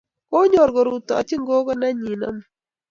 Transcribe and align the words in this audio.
Konyor 0.29 0.69
korutochi 0.75 1.35
kogo 1.47 1.73
nenyi 1.79 2.11
amut. 2.27 2.47